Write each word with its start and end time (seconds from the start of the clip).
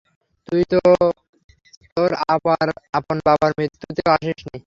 তুই 0.47 0.61
তো 0.71 0.79
তোর 1.97 2.11
আপন 2.97 3.17
বাবার 3.27 3.51
মৃত্যুতেও 3.57 4.09
আসিস 4.15 4.39
নি! 4.45 4.57